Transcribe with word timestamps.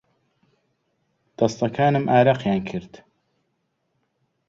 دەستەکانم 1.37 2.05
ئارەقیان 2.13 2.61
کرد. 2.69 2.93